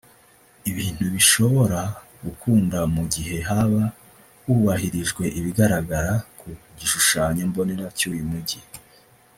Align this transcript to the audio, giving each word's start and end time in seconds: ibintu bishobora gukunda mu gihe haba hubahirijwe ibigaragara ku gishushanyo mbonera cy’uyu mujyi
ibintu 0.71 1.03
bishobora 1.13 1.81
gukunda 2.23 2.79
mu 2.95 3.03
gihe 3.13 3.37
haba 3.49 3.83
hubahirijwe 4.43 5.23
ibigaragara 5.39 6.13
ku 6.39 6.47
gishushanyo 6.77 7.43
mbonera 7.49 7.87
cy’uyu 7.97 8.25
mujyi 8.31 8.59